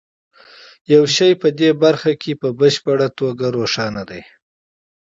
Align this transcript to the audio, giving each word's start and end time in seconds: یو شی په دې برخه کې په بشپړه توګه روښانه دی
یو 0.93 1.03
شی 1.15 1.31
په 1.41 1.47
دې 1.59 1.69
برخه 1.83 2.11
کې 2.21 2.31
په 2.41 2.47
بشپړه 2.59 3.07
توګه 3.19 3.45
روښانه 3.57 4.03
دی 4.09 4.21